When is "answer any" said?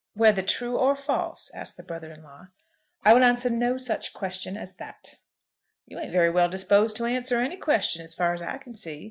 7.05-7.57